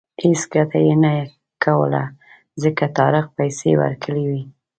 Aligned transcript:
هېڅ 0.23 0.39
ګټه 0.53 0.79
یې 0.87 0.95
نه 1.03 1.13
کوله 1.63 2.03
ځکه 2.61 2.83
طارق 2.97 3.25
پیسې 3.37 3.71
ورکړې 3.81 4.23
وې. 4.29 4.41